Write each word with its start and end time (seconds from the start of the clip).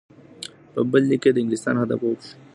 په 0.73 0.79
بل 0.91 1.03
لیک 1.09 1.19
کې 1.23 1.29
یې 1.29 1.33
د 1.33 1.37
انګلیسانو 1.41 1.81
هدف 1.83 1.99
وپوښت. 2.01 2.29